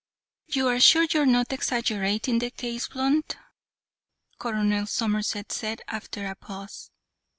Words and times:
"You 0.47 0.67
are 0.67 0.79
sure 0.79 1.03
you 1.13 1.21
are 1.21 1.25
not 1.27 1.53
exaggerating 1.53 2.39
the 2.39 2.49
case, 2.49 2.87
Blunt?" 2.87 3.37
Colonel 4.39 4.87
Somerset 4.87 5.51
said 5.51 5.83
after 5.87 6.25
a 6.25 6.33
pause. 6.33 6.89